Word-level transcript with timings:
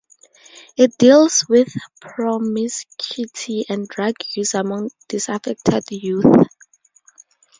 It 0.77 0.97
deals 0.97 1.45
with 1.47 1.67
promiscuity 2.01 3.65
and 3.69 3.87
drug 3.87 4.15
use 4.35 4.55
among 4.55 4.89
disaffected 5.07 5.83
youth. 5.91 6.25